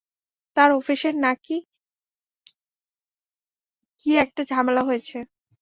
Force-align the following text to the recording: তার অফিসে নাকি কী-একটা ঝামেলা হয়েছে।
তার 0.57 0.69
অফিসে 0.71 1.09
নাকি 1.19 1.57
কী-একটা 3.99 4.41
ঝামেলা 4.51 4.81
হয়েছে। 4.83 5.17